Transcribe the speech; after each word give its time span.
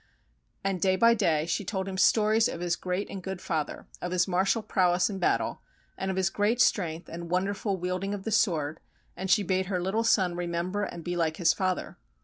And 0.63 0.81
day 0.81 0.95
by 0.95 1.13
day 1.13 1.45
she 1.45 1.63
told 1.63 1.87
him 1.87 1.95
stories 1.95 2.47
of 2.49 2.59
his 2.59 2.75
great 2.75 3.07
and 3.11 3.21
good 3.21 3.39
father— 3.39 3.85
of 4.01 4.11
his 4.11 4.27
martial 4.27 4.63
prowess 4.63 5.11
in 5.11 5.19
battle, 5.19 5.61
and 5.95 6.09
of 6.09 6.17
his 6.17 6.31
great 6.31 6.59
strength 6.59 7.07
and 7.07 7.29
wonderful 7.29 7.77
wielding 7.77 8.15
of 8.15 8.23
the 8.23 8.31
sword, 8.31 8.79
and 9.15 9.29
she 9.29 9.43
bade 9.43 9.67
her 9.67 9.79
little 9.79 10.03
son 10.03 10.35
remember 10.35 10.85
and 10.85 11.03
be 11.03 11.15
like 11.15 11.37
his 11.37 11.53
father. 11.53 11.97